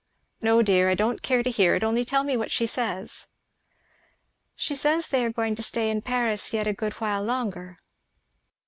[0.41, 3.27] "No dear, I don't care to hear it; only tell me what she says."
[4.55, 7.77] "She says they are going to stay in Paris yet a good while longer."